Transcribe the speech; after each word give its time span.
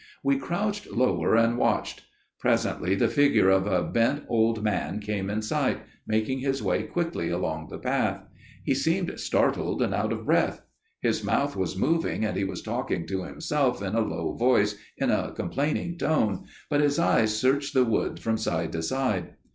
We 0.23 0.39
crouched 0.39 0.89
lower 0.89 1.35
and 1.35 1.59
watched. 1.59 2.01
Presently 2.39 2.95
the 2.95 3.07
figure 3.07 3.51
of 3.51 3.67
a 3.67 3.83
bent 3.83 4.23
old 4.27 4.63
man 4.63 4.99
came 4.99 5.29
in 5.29 5.43
sight, 5.43 5.77
making 6.07 6.39
his 6.39 6.59
way 6.63 6.81
quickly 6.81 7.29
along 7.29 7.67
the 7.67 7.77
path. 7.77 8.23
He 8.63 8.73
seemed 8.73 9.19
startled 9.19 9.79
and 9.79 9.93
out 9.93 10.11
of 10.11 10.25
breath. 10.25 10.63
His 11.01 11.23
mouth 11.23 11.55
was 11.55 11.77
moving, 11.77 12.25
and 12.25 12.35
he 12.35 12.43
was 12.43 12.63
talking 12.63 13.05
to 13.09 13.25
himself 13.25 13.79
in 13.83 13.93
a 13.93 14.01
low 14.01 14.33
voice 14.35 14.75
in 14.97 15.11
a 15.11 15.33
complaining 15.33 15.99
tone, 15.99 16.45
but 16.67 16.81
his 16.81 16.97
eyes 16.97 17.37
searched 17.39 17.75
the 17.75 17.85
wood 17.85 18.19
from 18.19 18.37
side 18.39 18.71
to 18.71 18.81
side. 18.81 19.35